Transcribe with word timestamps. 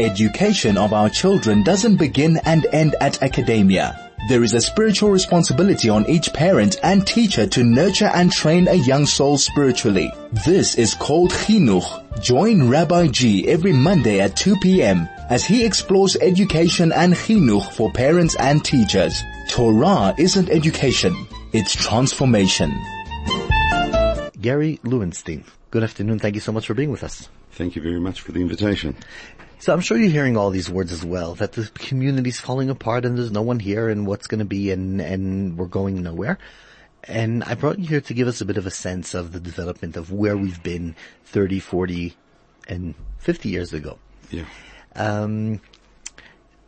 Education 0.00 0.78
of 0.78 0.94
our 0.94 1.10
children 1.10 1.62
doesn't 1.62 1.96
begin 1.96 2.38
and 2.46 2.64
end 2.72 2.96
at 3.02 3.22
academia. 3.22 4.10
There 4.30 4.42
is 4.42 4.54
a 4.54 4.60
spiritual 4.62 5.10
responsibility 5.10 5.90
on 5.90 6.08
each 6.08 6.32
parent 6.32 6.80
and 6.82 7.06
teacher 7.06 7.46
to 7.48 7.62
nurture 7.62 8.10
and 8.14 8.32
train 8.32 8.66
a 8.66 8.76
young 8.76 9.04
soul 9.04 9.36
spiritually. 9.36 10.10
This 10.46 10.76
is 10.76 10.94
called 10.94 11.32
chinuch. 11.32 12.22
Join 12.22 12.70
Rabbi 12.70 13.08
G 13.08 13.46
every 13.46 13.74
Monday 13.74 14.20
at 14.20 14.36
2 14.36 14.56
p.m. 14.62 15.06
as 15.28 15.44
he 15.44 15.66
explores 15.66 16.16
education 16.16 16.92
and 16.92 17.12
chinuch 17.12 17.70
for 17.74 17.92
parents 17.92 18.36
and 18.36 18.64
teachers. 18.64 19.22
Torah 19.50 20.14
isn't 20.16 20.48
education, 20.48 21.14
it's 21.52 21.74
transformation. 21.74 22.72
Gary 24.40 24.80
Lowenstein, 24.82 25.44
good 25.70 25.84
afternoon. 25.84 26.18
Thank 26.18 26.36
you 26.36 26.40
so 26.40 26.52
much 26.52 26.66
for 26.66 26.72
being 26.72 26.90
with 26.90 27.04
us. 27.04 27.28
Thank 27.60 27.76
you 27.76 27.82
very 27.82 28.00
much 28.00 28.22
for 28.22 28.32
the 28.32 28.40
invitation. 28.40 28.96
So 29.58 29.74
I'm 29.74 29.82
sure 29.82 29.98
you're 29.98 30.08
hearing 30.08 30.34
all 30.34 30.48
these 30.48 30.70
words 30.70 30.92
as 30.92 31.04
well, 31.04 31.34
that 31.34 31.52
the 31.52 31.70
community's 31.74 32.40
falling 32.40 32.70
apart 32.70 33.04
and 33.04 33.18
there's 33.18 33.30
no 33.30 33.42
one 33.42 33.58
here 33.58 33.90
and 33.90 34.06
what's 34.06 34.26
going 34.26 34.38
to 34.38 34.46
be 34.46 34.70
and, 34.70 34.98
and 34.98 35.58
we're 35.58 35.66
going 35.66 36.02
nowhere. 36.02 36.38
And 37.04 37.44
I 37.44 37.56
brought 37.56 37.78
you 37.78 37.86
here 37.86 38.00
to 38.00 38.14
give 38.14 38.28
us 38.28 38.40
a 38.40 38.46
bit 38.46 38.56
of 38.56 38.66
a 38.66 38.70
sense 38.70 39.12
of 39.12 39.32
the 39.32 39.40
development 39.40 39.98
of 39.98 40.10
where 40.10 40.38
we've 40.38 40.62
been 40.62 40.96
30, 41.26 41.60
40, 41.60 42.16
and 42.66 42.94
50 43.18 43.50
years 43.50 43.74
ago. 43.74 43.98
Yeah. 44.30 44.46
Um, 44.96 45.60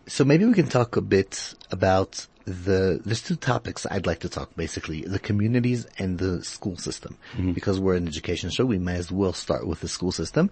so 0.07 0.27
maybe 0.27 0.45
we 0.45 0.53
can 0.53 0.69
talk 0.69 0.97
a 0.97 1.01
bit 1.01 1.55
about 1.71 2.27
the, 2.45 3.01
there's 3.05 3.23
two 3.23 3.37
topics 3.37 3.87
I'd 3.91 4.07
like 4.07 4.21
to 4.21 4.29
talk 4.29 4.55
basically, 4.57 5.03
the 5.03 5.19
communities 5.19 5.87
and 5.99 6.19
the 6.19 6.43
school 6.45 6.77
system. 6.77 7.17
Because 7.53 7.81
we're 7.81 7.95
an 7.95 8.07
education 8.09 8.51
show, 8.51 8.65
we 8.65 8.79
may 8.79 8.97
as 8.97 9.11
well 9.13 9.33
start 9.33 9.67
with 9.67 9.81
the 9.81 9.89
school 9.89 10.13
system. 10.13 10.51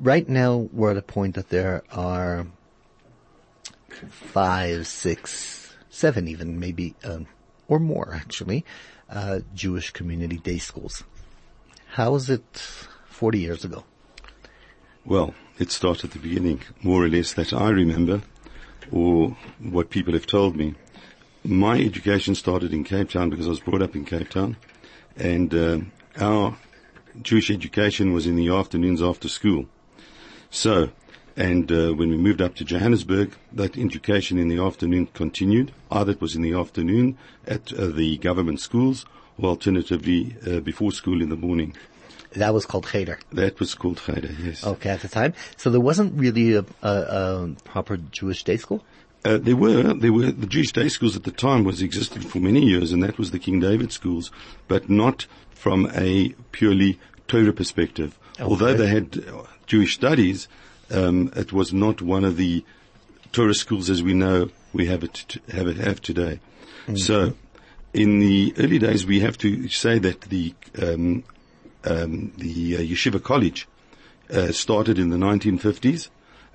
Right 0.00 0.28
now, 0.28 0.68
we're 0.72 0.92
at 0.92 0.96
a 0.96 1.02
point 1.02 1.34
that 1.34 1.48
there 1.50 1.82
are 1.92 2.46
five, 4.08 4.86
six, 4.86 5.74
seven 5.90 6.28
even, 6.28 6.58
maybe, 6.58 6.94
um, 7.04 7.26
or 7.68 7.78
more 7.78 8.14
actually, 8.14 8.64
uh, 9.10 9.40
Jewish 9.54 9.90
community 9.90 10.38
day 10.38 10.58
schools. 10.58 11.04
How 11.88 12.12
was 12.12 12.30
it 12.30 12.44
40 13.06 13.38
years 13.38 13.64
ago? 13.64 13.84
Well, 15.04 15.34
it 15.58 15.70
started 15.70 16.06
at 16.06 16.10
the 16.12 16.18
beginning, 16.18 16.62
more 16.82 17.04
or 17.04 17.08
less 17.08 17.34
that 17.34 17.52
I 17.52 17.70
remember, 17.70 18.22
or 18.90 19.36
what 19.60 19.90
people 19.90 20.14
have 20.14 20.26
told 20.26 20.56
me. 20.56 20.74
My 21.44 21.78
education 21.80 22.34
started 22.34 22.72
in 22.72 22.84
Cape 22.84 23.10
Town 23.10 23.30
because 23.30 23.46
I 23.46 23.50
was 23.50 23.60
brought 23.60 23.82
up 23.82 23.96
in 23.96 24.04
Cape 24.04 24.30
Town, 24.30 24.56
and 25.16 25.54
uh, 25.54 25.78
our 26.18 26.56
Jewish 27.20 27.50
education 27.50 28.12
was 28.12 28.26
in 28.26 28.36
the 28.36 28.48
afternoons 28.48 29.02
after 29.02 29.28
school. 29.28 29.66
So, 30.50 30.90
and 31.36 31.70
uh, 31.72 31.92
when 31.92 32.10
we 32.10 32.16
moved 32.16 32.40
up 32.40 32.54
to 32.56 32.64
Johannesburg, 32.64 33.36
that 33.52 33.76
education 33.76 34.38
in 34.38 34.48
the 34.48 34.62
afternoon 34.62 35.06
continued. 35.06 35.72
Either 35.90 36.12
it 36.12 36.20
was 36.20 36.36
in 36.36 36.42
the 36.42 36.54
afternoon 36.54 37.18
at 37.46 37.72
uh, 37.72 37.86
the 37.86 38.18
government 38.18 38.60
schools, 38.60 39.04
or 39.38 39.50
alternatively 39.50 40.36
uh, 40.46 40.60
before 40.60 40.92
school 40.92 41.22
in 41.22 41.28
the 41.28 41.36
morning. 41.36 41.74
That 42.34 42.54
was 42.54 42.66
called 42.66 42.86
Cheder. 42.86 43.18
That 43.32 43.58
was 43.60 43.74
called 43.74 44.00
Cheder, 44.04 44.30
yes. 44.42 44.64
Okay, 44.64 44.90
at 44.90 45.00
the 45.00 45.08
time. 45.08 45.34
So 45.56 45.70
there 45.70 45.80
wasn't 45.80 46.18
really 46.18 46.54
a, 46.54 46.64
a, 46.82 46.88
a 46.88 47.56
proper 47.64 47.96
Jewish 47.96 48.44
day 48.44 48.56
school? 48.56 48.84
Uh, 49.24 49.38
there 49.38 49.56
were 49.56 49.94
there 49.94 50.12
were 50.12 50.32
the 50.32 50.46
Jewish 50.46 50.72
day 50.72 50.88
schools 50.88 51.14
at 51.14 51.22
the 51.22 51.30
time 51.30 51.62
was 51.62 51.80
existed 51.80 52.24
for 52.24 52.38
many 52.38 52.64
years, 52.64 52.90
and 52.90 53.02
that 53.02 53.18
was 53.18 53.30
the 53.30 53.38
King 53.38 53.60
David 53.60 53.92
schools, 53.92 54.32
but 54.66 54.90
not 54.90 55.26
from 55.50 55.88
a 55.94 56.34
purely 56.50 56.98
Torah 57.28 57.52
perspective. 57.52 58.18
Although 58.40 58.74
they 58.74 58.88
had 58.88 59.24
uh, 59.28 59.44
Jewish 59.66 59.94
studies, 59.94 60.48
um, 60.90 61.32
it 61.36 61.52
was 61.52 61.72
not 61.72 62.02
one 62.02 62.24
of 62.24 62.36
the 62.36 62.64
Torah 63.30 63.54
schools 63.54 63.88
as 63.88 64.02
we 64.02 64.12
know 64.12 64.50
we 64.72 64.86
have 64.86 65.04
it 65.04 65.36
have 65.52 65.68
it 65.68 65.76
have 65.76 66.00
today. 66.00 66.40
So, 66.96 67.34
in 67.94 68.18
the 68.18 68.52
early 68.58 68.80
days, 68.80 69.06
we 69.06 69.20
have 69.20 69.38
to 69.38 69.68
say 69.68 70.00
that 70.00 70.22
the 70.22 70.52
um, 70.82 71.22
um, 71.84 72.32
the 72.36 72.76
uh, 72.76 72.80
yeshiva 72.80 73.22
college 73.22 73.68
uh, 74.30 74.52
started 74.52 74.98
in 74.98 75.10
the 75.10 75.16
1950s. 75.16 76.08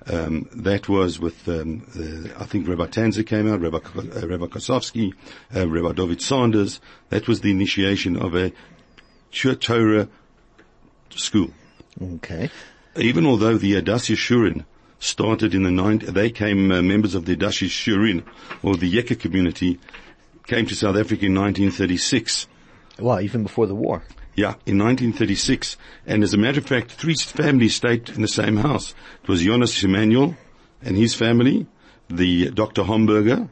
Um, 0.06 0.48
that 0.52 0.88
was 0.88 1.18
with, 1.18 1.46
um, 1.48 1.80
the, 1.94 2.32
I 2.38 2.44
think 2.44 2.66
Rabbi 2.66 2.86
Tanzer 2.86 3.26
came 3.26 3.52
out, 3.52 3.60
Rabbi, 3.60 3.78
uh, 3.78 4.26
Rabbi 4.26 4.46
Kosovsky, 4.46 5.12
uh, 5.54 5.68
Rabbi 5.68 5.92
David 5.92 6.22
Sanders. 6.22 6.80
That 7.10 7.28
was 7.28 7.40
the 7.40 7.50
initiation 7.50 8.16
of 8.16 8.34
a 8.34 8.52
Torah 9.32 10.08
school. 11.10 11.50
Okay. 12.00 12.50
Even 12.96 13.26
although 13.26 13.58
the 13.58 13.74
Adas 13.74 14.08
Yeshurun 14.08 14.64
started 14.98 15.54
in 15.54 15.64
the 15.64 15.70
90s, 15.70 16.06
they 16.06 16.30
came 16.30 16.72
uh, 16.72 16.80
members 16.80 17.14
of 17.14 17.24
the 17.26 17.36
Adas 17.36 17.66
Yeshurun, 17.66 18.24
or 18.62 18.76
the 18.76 18.90
Yekka 18.90 19.18
community, 19.18 19.78
came 20.46 20.66
to 20.66 20.74
South 20.74 20.96
Africa 20.96 21.26
in 21.26 21.34
1936. 21.34 22.46
Well, 22.98 23.20
even 23.20 23.42
before 23.42 23.66
the 23.66 23.74
war. 23.74 24.02
Yeah, 24.38 24.54
in 24.66 24.78
1936. 24.78 25.76
And 26.06 26.22
as 26.22 26.32
a 26.32 26.36
matter 26.38 26.60
of 26.60 26.66
fact, 26.66 26.92
three 26.92 27.16
families 27.16 27.74
stayed 27.74 28.08
in 28.10 28.22
the 28.22 28.28
same 28.28 28.58
house. 28.58 28.94
It 29.24 29.28
was 29.28 29.42
Jonas 29.42 29.82
Emanuel 29.82 30.36
and 30.80 30.96
his 30.96 31.12
family, 31.12 31.66
the 32.08 32.52
Dr. 32.52 32.84
Homburger 32.84 33.48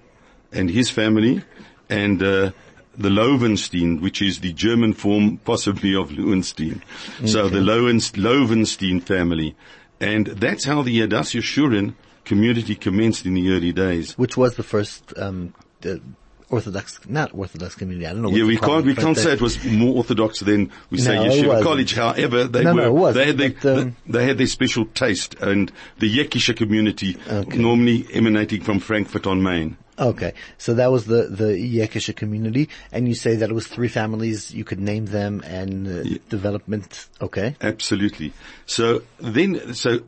and 0.53 0.71
his 0.71 0.89
family, 0.89 1.43
and 1.91 2.23
uh, 2.23 2.53
the 2.97 3.11
Lowenstein, 3.11 4.01
which 4.01 4.23
is 4.23 4.39
the 4.39 4.53
German 4.53 4.93
form 4.93 5.39
possibly 5.39 5.97
of 5.97 6.13
Lowenstein. 6.13 6.85
So 7.25 7.49
the 7.49 7.61
Lowenst- 7.61 8.17
Lowenstein 8.17 9.01
family. 9.01 9.57
And 9.99 10.29
that's 10.29 10.67
how 10.67 10.83
the 10.83 11.01
Adas 11.01 11.35
Yeshurun 11.35 11.95
community 12.25 12.77
commenced 12.77 13.27
in 13.27 13.35
the 13.35 13.51
early 13.51 13.73
days. 13.73 14.17
Which 14.17 14.37
was 14.37 14.55
the 14.55 14.63
first, 14.63 15.13
um, 15.17 15.53
the 15.81 16.01
Orthodox, 16.49 17.01
not 17.09 17.35
Orthodox 17.35 17.75
community. 17.75 18.07
I 18.07 18.13
don't 18.13 18.23
know. 18.23 18.31
Yeah, 18.31 18.45
we 18.45 18.57
can't, 18.57 18.85
we 18.85 18.95
can't 18.95 19.17
say 19.17 19.33
it 19.33 19.41
was 19.41 19.65
more 19.65 19.97
orthodox 19.97 20.41
than 20.41 20.71
we 20.91 20.99
say 20.99 21.17
No, 21.17 21.25
Yeshiva. 21.25 21.63
College. 21.63 21.95
However, 21.95 22.45
they 22.45 22.63
No, 22.63 22.75
were, 22.75 22.83
no, 22.83 22.93
wasn't, 22.93 23.15
they 23.17 23.27
had 23.27 23.39
their, 23.39 23.75
but, 23.75 23.83
um, 23.83 23.97
they 24.07 24.25
had 24.25 24.39
their 24.39 24.47
special 24.47 24.85
taste 24.87 25.35
and 25.41 25.73
the 25.99 26.19
Yekisha 26.19 26.57
community 26.57 27.17
normally 27.49 28.07
emanating 28.13 28.61
from 28.63 28.79
Frankfurt 28.79 29.27
on 29.27 29.43
Main. 29.43 29.77
Okay. 29.99 30.35
So 30.59 30.75
that 30.75 30.93
was 30.93 31.07
the, 31.07 31.27
the 31.29 31.55
Yekisha 31.55 32.15
community. 32.15 32.69
And 32.93 33.09
you 33.09 33.15
say 33.15 33.35
that 33.37 33.51
it 33.51 33.55
was 33.55 33.67
three 33.67 33.89
families. 33.89 34.53
You 34.53 34.63
could 34.63 34.79
name 34.79 35.07
them 35.07 35.43
and 35.45 35.89
uh, 35.89 36.19
development. 36.29 37.09
Okay. 37.21 37.57
Absolutely. 37.61 38.33
So 38.67 39.03
then, 39.19 39.75
so 39.75 40.01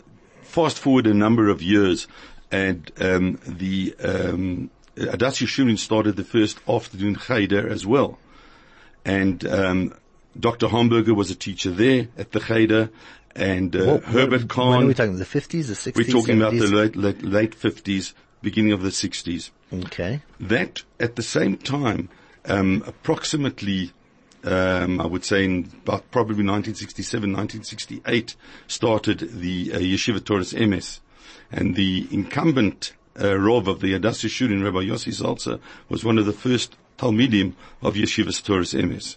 fast 0.42 0.78
forward 0.78 1.08
a 1.08 1.14
number 1.14 1.48
of 1.48 1.62
years 1.62 2.06
and, 2.52 2.92
um, 3.00 3.40
the, 3.44 3.94
um, 4.04 4.70
Adas 4.98 5.40
Yeshurun 5.42 5.78
started 5.78 6.16
the 6.16 6.24
first 6.24 6.58
afternoon 6.68 7.16
Cheder 7.16 7.68
as 7.68 7.86
well. 7.86 8.18
And, 9.04 9.46
um, 9.46 9.94
Dr. 10.38 10.68
Homburger 10.68 11.14
was 11.14 11.30
a 11.30 11.34
teacher 11.34 11.70
there 11.70 12.08
at 12.16 12.32
the 12.32 12.40
Cheder 12.40 12.90
and, 13.34 13.74
uh, 13.74 13.84
What- 13.84 14.04
Herbert 14.04 14.42
what- 14.42 14.48
Kahn. 14.48 14.70
When 14.70 14.84
are 14.84 14.86
we 14.88 14.94
talking? 14.94 15.16
The 15.16 15.24
50s, 15.24 15.68
the 15.68 15.74
60s? 15.74 15.96
We're 15.96 16.20
talking 16.20 16.38
about 16.38 16.52
the 16.52 16.66
late, 16.66 16.96
late, 16.96 17.22
late 17.22 17.54
50s, 17.54 18.12
beginning 18.42 18.72
of 18.72 18.82
the 18.82 18.90
60s. 18.90 19.50
Okay. 19.72 20.22
That, 20.40 20.82
at 20.98 21.16
the 21.16 21.22
same 21.22 21.56
time, 21.56 22.08
um, 22.44 22.82
approximately, 22.86 23.92
um, 24.44 25.00
I 25.00 25.06
would 25.06 25.24
say 25.24 25.44
in 25.44 25.70
about 25.84 26.10
probably 26.10 26.44
1967, 26.44 27.32
1968, 27.32 28.34
started 28.66 29.30
the 29.40 29.72
uh, 29.74 29.78
Yeshiva 29.78 30.20
Toras 30.20 30.54
Emes. 30.54 31.00
And 31.50 31.76
the 31.76 32.06
incumbent 32.10 32.92
uh, 33.20 33.36
Rav 33.38 33.68
of 33.68 33.80
the 33.80 33.92
Adas 33.94 34.24
Yeshurun, 34.24 34.64
Rabbi 34.64 34.84
Yossi 34.86 35.12
Salzer, 35.12 35.60
was 35.88 36.04
one 36.04 36.18
of 36.18 36.26
the 36.26 36.32
first 36.32 36.76
Talmidim 36.98 37.54
of 37.82 37.94
Yeshiva 37.94 38.28
Toras 38.28 38.78
Emes. 38.78 39.16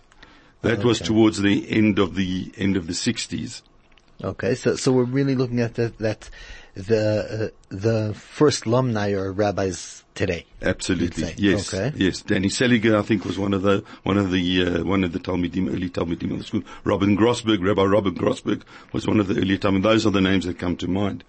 That 0.62 0.84
was 0.84 1.00
towards 1.00 1.42
the 1.42 1.70
end 1.72 1.98
of 1.98 2.16
the 2.16 2.52
end 2.56 2.78
of 2.78 2.86
the 2.86 2.94
60s. 2.94 3.64
Okay. 4.24 4.54
So, 4.54 4.76
so 4.76 4.92
we're 4.92 5.04
really 5.04 5.34
looking 5.34 5.60
at 5.60 5.74
that, 5.76 5.98
that 5.98 6.30
the, 6.76 7.52
uh, 7.52 7.76
the 7.76 8.14
first 8.14 8.68
alumni 8.68 9.14
are 9.14 9.32
rabbis 9.32 10.04
today. 10.14 10.46
Absolutely, 10.62 11.34
yes, 11.38 11.74
Okay. 11.74 11.92
yes. 11.96 12.22
Danny 12.22 12.50
Seliger, 12.50 12.96
I 12.98 13.02
think, 13.02 13.26
was 13.26 13.40
one 13.40 13.54
of 13.54 13.62
the 13.62 13.84
one 14.04 14.18
of 14.18 14.30
the 14.32 14.66
uh, 14.66 14.84
one 14.84 15.04
of 15.04 15.14
the 15.14 15.20
Talmidim, 15.20 15.70
early 15.74 15.90
Talmidim 15.90 16.32
of 16.32 16.38
the 16.38 16.44
school. 16.44 16.64
Robin 16.84 17.18
Grossberg, 17.18 17.66
Rabbi 17.66 17.84
Robin 17.84 18.14
Grossberg, 18.14 18.62
was 18.94 19.08
one 19.08 19.20
of 19.20 19.28
the 19.28 19.38
early 19.38 19.58
Talmidim. 19.58 19.84
Those 19.84 20.06
are 20.06 20.12
the 20.12 20.22
names 20.22 20.46
that 20.46 20.60
come 20.60 20.76
to 20.78 20.88
mind. 20.88 21.24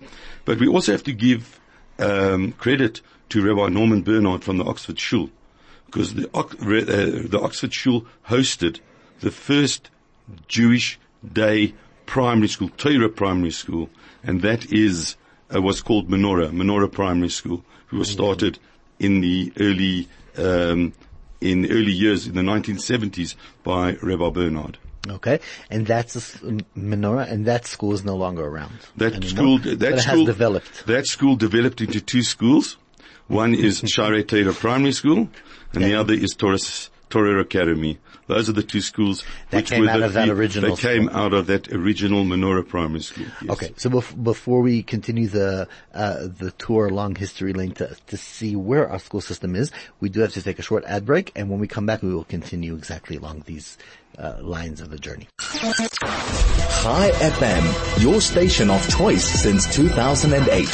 But 0.44 0.58
we 0.58 0.68
also 0.68 0.92
have 0.92 1.04
to 1.04 1.12
give 1.12 1.60
um, 2.02 2.52
credit 2.52 3.00
to 3.30 3.42
Rabbi 3.42 3.68
Norman 3.68 4.02
Bernard 4.02 4.44
from 4.44 4.58
the 4.58 4.64
Oxford 4.64 4.98
Shul, 4.98 5.30
because 5.86 6.14
the 6.14 6.28
uh, 6.34 6.42
the 7.28 7.40
Oxford 7.42 7.72
Shul 7.72 8.04
hosted 8.28 8.80
the 9.20 9.30
first 9.30 9.90
Jewish 10.48 10.98
day 11.32 11.74
primary 12.06 12.48
school, 12.48 12.70
Torah 12.76 13.08
primary 13.08 13.52
school, 13.52 13.88
and 14.22 14.42
that 14.42 14.72
is 14.72 15.16
uh, 15.54 15.62
was 15.62 15.80
called 15.80 16.08
Menorah, 16.08 16.50
Menorah 16.50 16.90
Primary 16.90 17.30
School, 17.30 17.64
who 17.86 17.98
was 17.98 18.10
started 18.10 18.58
in 18.98 19.20
the 19.20 19.52
early 19.58 20.08
um, 20.36 20.92
in 21.40 21.66
early 21.70 21.92
years 21.92 22.26
in 22.26 22.34
the 22.34 22.42
1970s 22.42 23.34
by 23.64 23.94
Rabbi 23.96 24.30
Bernard. 24.30 24.78
Okay, 25.08 25.40
and 25.68 25.84
that's 25.84 26.14
a 26.14 26.20
menorah, 26.78 27.28
and 27.30 27.46
that 27.46 27.66
school 27.66 27.92
is 27.92 28.04
no 28.04 28.16
longer 28.16 28.46
around. 28.46 28.72
That 28.96 29.14
anymore, 29.14 29.58
school, 29.58 29.58
that 29.58 30.00
school 30.00 30.16
has 30.18 30.26
developed. 30.26 30.86
That 30.86 31.06
school 31.06 31.34
developed 31.34 31.80
into 31.80 32.00
two 32.00 32.22
schools. 32.22 32.76
One 33.26 33.54
is 33.54 33.82
Sha'arei 33.82 34.26
Torah 34.26 34.54
Primary 34.54 34.92
School, 34.92 35.28
and 35.72 35.84
the 35.84 35.94
other 35.94 36.14
is 36.14 36.34
Torres 36.34 36.90
Torre 37.12 37.38
Academy. 37.38 37.98
Those 38.26 38.48
are 38.48 38.52
the 38.52 38.62
two 38.62 38.80
schools 38.80 39.22
That 39.50 39.58
which 39.58 39.70
came 39.70 39.82
were 39.82 39.90
out 39.90 39.98
the, 39.98 40.06
of 40.06 40.12
that 40.14 40.28
original 40.30 40.74
They 40.74 40.80
came 40.82 41.06
school. 41.08 41.16
out 41.20 41.34
of 41.34 41.46
that 41.48 41.70
original 41.70 42.24
Menorah 42.24 42.66
Primary 42.66 43.02
School. 43.02 43.26
yes. 43.42 43.50
Okay, 43.50 43.74
so 43.76 43.90
bef- 43.90 44.24
before 44.24 44.62
we 44.62 44.82
continue 44.82 45.26
the 45.28 45.68
uh, 45.92 46.26
the 46.38 46.50
tour 46.52 46.86
along 46.86 47.16
history 47.16 47.52
lane 47.52 47.72
to 47.72 47.94
to 48.06 48.16
see 48.16 48.56
where 48.56 48.88
our 48.88 48.98
school 48.98 49.20
system 49.20 49.54
is, 49.54 49.70
we 50.00 50.08
do 50.08 50.20
have 50.20 50.32
to 50.32 50.40
take 50.42 50.58
a 50.58 50.62
short 50.62 50.84
ad 50.84 51.04
break, 51.04 51.30
and 51.36 51.50
when 51.50 51.60
we 51.60 51.68
come 51.68 51.84
back, 51.84 52.00
we 52.02 52.14
will 52.14 52.24
continue 52.24 52.74
exactly 52.74 53.16
along 53.18 53.42
these 53.46 53.76
uh, 54.18 54.36
lines 54.40 54.80
of 54.80 54.88
the 54.88 54.98
journey. 54.98 55.28
Chai 55.38 57.10
FM, 57.12 58.02
your 58.02 58.20
station 58.22 58.70
of 58.70 58.80
choice 58.88 59.24
since 59.24 59.66
2008. 59.74 60.66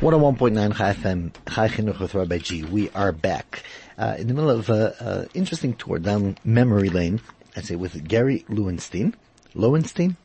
101.9 0.00 0.76
Chai 0.76 0.92
FM, 0.94 1.30
Chai 1.48 1.68
Chinuch 1.68 2.00
with 2.00 2.14
Rabbi 2.14 2.38
G. 2.38 2.64
We 2.64 2.90
are 2.90 3.12
back 3.12 3.62
uh, 4.02 4.16
in 4.18 4.26
the 4.26 4.34
middle 4.34 4.50
of 4.50 4.68
a, 4.68 4.96
a 5.00 5.28
interesting 5.38 5.74
tour 5.74 6.00
down 6.00 6.36
memory 6.44 6.88
lane. 6.88 7.20
I'd 7.56 7.64
say 7.64 7.76
with 7.76 8.08
Gary 8.08 8.44
Lewinstein. 8.48 9.14
Lowenstein? 9.54 10.16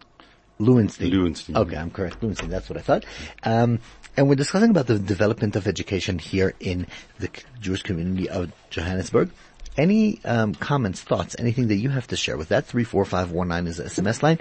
Lewinstein. 0.59 1.13
Lowenstein. 1.13 1.56
Okay, 1.56 1.75
I'm 1.75 1.91
correct. 1.91 2.21
Lewinstein, 2.21 2.50
that's 2.50 2.68
what 2.69 2.79
I 2.79 2.81
thought. 2.81 3.06
Um, 3.44 3.79
and 4.15 4.27
we're 4.27 4.35
discussing 4.35 4.71
about 4.71 4.88
the 4.88 4.97
development 4.97 5.56
of 5.56 5.68
education 5.68 6.18
here 6.18 6.56
in 6.59 6.88
the 7.19 7.29
Jewish 7.59 7.83
community 7.83 8.27
of 8.29 8.51
Johannesburg. 8.71 9.29
Any 9.77 10.19
um, 10.25 10.56
comments, 10.56 11.01
thoughts, 11.01 11.35
anything 11.38 11.68
that 11.68 11.75
you 11.75 11.89
have 11.89 12.07
to 12.07 12.18
share 12.18 12.35
with 12.35 12.50
that? 12.50 12.65
34519 12.65 13.68
is 13.68 13.77
the 13.77 13.83
SMS 13.83 14.24
line. 14.24 14.39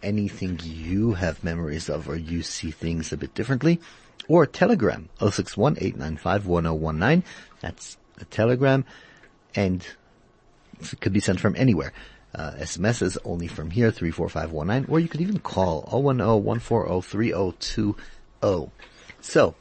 Anything 0.00 0.60
you 0.62 1.14
have 1.14 1.42
memories 1.42 1.88
of 1.88 2.08
or 2.08 2.14
you 2.14 2.42
see 2.42 2.70
things 2.70 3.12
a 3.12 3.16
bit 3.16 3.34
differently? 3.34 3.80
Or 4.28 4.46
Telegram, 4.46 5.08
061-895-1019. 5.18 7.24
That's 7.60 7.96
the 8.16 8.24
Telegram. 8.24 8.84
And 9.54 9.86
it 10.80 11.00
could 11.00 11.12
be 11.12 11.20
sent 11.20 11.38
from 11.40 11.54
anywhere. 11.56 11.92
Uh, 12.34 12.52
SMS 12.58 13.02
is 13.02 13.16
only 13.24 13.46
from 13.46 13.70
here, 13.70 13.90
34519, 13.90 14.92
or 14.92 15.00
you 15.00 15.08
could 15.08 15.22
even 15.22 15.38
call 15.38 15.84
010-140-3020. 15.84 18.70
So, 19.22 19.54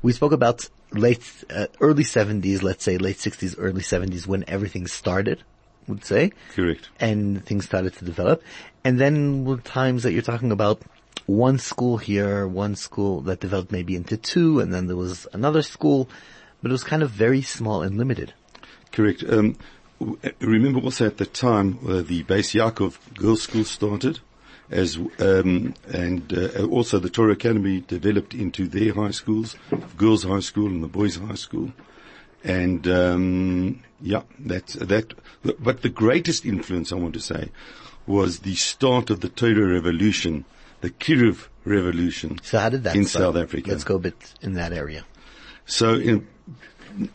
we 0.00 0.12
spoke 0.12 0.32
about 0.32 0.66
late, 0.92 1.44
uh, 1.50 1.66
early 1.80 2.04
70s, 2.04 2.62
let's 2.62 2.84
say 2.84 2.96
late 2.96 3.18
60s, 3.18 3.56
early 3.58 3.82
70s 3.82 4.26
when 4.26 4.44
everything 4.48 4.86
started, 4.86 5.44
would 5.86 6.04
say. 6.04 6.32
Correct. 6.54 6.88
And 6.98 7.44
things 7.44 7.66
started 7.66 7.92
to 7.94 8.04
develop. 8.04 8.42
And 8.82 8.98
then 8.98 9.44
the 9.44 9.58
times 9.58 10.04
that 10.04 10.12
you're 10.12 10.22
talking 10.22 10.52
about 10.52 10.80
one 11.26 11.58
school 11.58 11.98
here, 11.98 12.48
one 12.48 12.76
school 12.76 13.20
that 13.22 13.40
developed 13.40 13.72
maybe 13.72 13.94
into 13.94 14.16
two, 14.16 14.60
and 14.60 14.72
then 14.72 14.86
there 14.86 14.96
was 14.96 15.26
another 15.32 15.62
school, 15.62 16.08
but 16.62 16.70
it 16.70 16.72
was 16.72 16.84
kind 16.84 17.02
of 17.02 17.10
very 17.10 17.42
small 17.42 17.82
and 17.82 17.98
limited. 17.98 18.32
Correct. 18.92 19.24
Um, 19.28 19.56
w- 19.98 20.18
remember 20.40 20.80
also 20.80 21.06
at 21.06 21.18
the 21.18 21.26
time 21.26 21.78
uh, 21.86 22.02
the 22.02 22.22
Beis 22.24 22.54
Yaakov 22.54 23.14
Girls' 23.14 23.42
School 23.42 23.64
started, 23.64 24.20
as 24.70 24.96
um, 25.18 25.74
and 25.92 26.32
uh, 26.32 26.64
also 26.64 26.98
the 26.98 27.10
Torah 27.10 27.32
Academy 27.32 27.80
developed 27.80 28.34
into 28.34 28.66
their 28.66 28.94
high 28.94 29.10
schools, 29.10 29.56
girls' 29.96 30.24
high 30.24 30.40
school 30.40 30.66
and 30.66 30.82
the 30.82 30.88
boys' 30.88 31.16
high 31.16 31.34
school, 31.34 31.72
and 32.44 32.86
um, 32.88 33.82
yeah, 34.00 34.22
that's 34.38 34.74
that. 34.74 35.14
But 35.42 35.82
the 35.82 35.88
greatest 35.88 36.44
influence 36.44 36.92
I 36.92 36.96
want 36.96 37.14
to 37.14 37.20
say 37.20 37.50
was 38.06 38.40
the 38.40 38.54
start 38.54 39.10
of 39.10 39.20
the 39.20 39.28
Torah 39.28 39.66
Revolution, 39.66 40.44
the 40.80 40.90
Kiruv 40.90 41.48
Revolution. 41.64 42.40
So 42.42 42.58
how 42.58 42.68
did 42.68 42.84
that 42.84 42.96
in 42.96 43.04
start? 43.04 43.34
South 43.34 43.36
Africa? 43.36 43.70
Let's 43.70 43.84
go 43.84 43.96
a 43.96 44.00
bit 44.00 44.34
in 44.40 44.54
that 44.54 44.72
area. 44.72 45.04
So 45.66 45.94
in, 45.94 46.26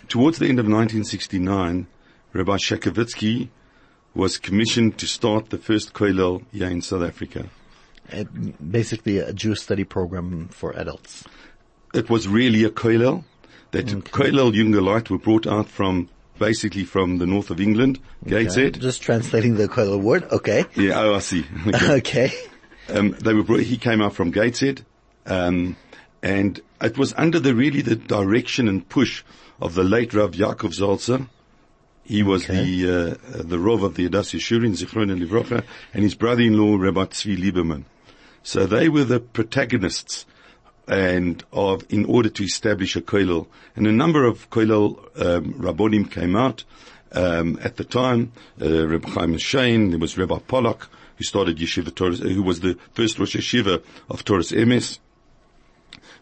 towards 0.07 0.39
the 0.39 0.45
end 0.45 0.59
of 0.59 0.65
1969, 0.65 1.87
Rabbi 2.33 2.57
Shakovitsky 2.57 3.49
was 4.13 4.37
commissioned 4.37 4.97
to 4.97 5.07
start 5.07 5.49
the 5.49 5.57
first 5.57 5.93
kollel 5.93 6.43
here 6.51 6.69
in 6.69 6.81
South 6.81 7.03
Africa. 7.03 7.45
Basically 8.71 9.19
a 9.19 9.33
Jewish 9.33 9.61
study 9.61 9.83
program 9.83 10.47
for 10.49 10.71
adults. 10.77 11.23
It 11.93 12.09
was 12.09 12.27
really 12.27 12.63
a 12.63 12.69
kollel. 12.69 13.23
That 13.71 13.85
kollel 13.85 14.53
Jungelite 14.53 15.09
were 15.09 15.17
brought 15.17 15.45
out 15.45 15.67
from 15.67 16.09
basically 16.39 16.83
from 16.83 17.17
the 17.17 17.25
north 17.25 17.49
of 17.49 17.59
England, 17.59 17.99
Gateshead. 18.25 18.79
Just 18.79 19.01
translating 19.01 19.55
the 19.55 19.67
Kollel 19.67 20.01
word. 20.01 20.23
Okay. 20.31 20.65
Yeah, 20.75 20.99
oh, 21.01 21.15
I 21.15 21.19
see. 21.19 21.45
Okay. 21.67 21.97
Okay. 21.97 22.31
um, 22.89 23.11
they 23.11 23.33
were 23.33 23.43
brought, 23.43 23.61
he 23.61 23.77
came 23.77 24.01
out 24.01 24.13
from 24.13 24.31
Gateshead, 24.31 24.85
um, 25.25 25.75
and 26.21 26.61
it 26.81 26.97
was 26.97 27.13
under 27.17 27.39
the 27.39 27.55
really 27.55 27.81
the 27.81 27.95
direction 27.95 28.67
and 28.67 28.87
push 28.87 29.23
of 29.61 29.73
the 29.73 29.83
late 29.83 30.13
Rav 30.13 30.31
Yaakov 30.31 30.73
Salzer. 30.77 31.27
He 32.03 32.23
was 32.23 32.43
Okay. 32.43 32.63
the 32.63 33.17
uh, 33.19 33.41
the 33.43 33.59
Rav 33.59 33.83
of 33.83 33.95
the 33.95 34.07
Adas 34.07 34.33
Yeshurun, 34.33 34.71
Zichron 34.77 35.11
and 35.11 35.21
Livrocha, 35.21 35.63
and 35.93 36.03
his 36.03 36.15
brother-in-law 36.15 36.75
Rabbi 36.77 37.05
Tzvi 37.05 37.37
Lieberman. 37.37 37.83
So 38.43 38.65
they 38.65 38.87
were 38.87 39.03
the 39.03 39.19
protagonists 39.19 40.25
and 40.87 41.43
of 41.51 41.83
in 41.89 42.05
order 42.05 42.29
to 42.29 42.43
establish 42.43 42.95
a 42.95 43.01
kollel. 43.01 43.47
And 43.75 43.87
a 43.87 43.91
number 43.91 44.23
of 44.23 44.49
kollel 44.49 44.99
um, 45.21 45.53
rabbonim 45.55 46.09
came 46.09 46.35
out 46.37 46.63
um, 47.11 47.59
at 47.61 47.75
the 47.75 47.83
time. 47.83 48.31
Uh, 48.61 48.87
Rabbi 48.87 49.09
Chaim 49.09 49.37
Shane, 49.37 49.89
there 49.89 49.99
was 49.99 50.17
Rabbi 50.17 50.39
Pollock, 50.47 50.87
who 51.17 51.25
started 51.25 51.57
Yeshiva 51.57 51.93
Torah, 51.93 52.15
who 52.15 52.41
was 52.41 52.61
the 52.61 52.77
first 52.93 53.19
Rosh 53.19 53.35
Yeshiva 53.35 53.83
of 54.09 54.23
Toras 54.23 54.55
Emes. 54.55 54.99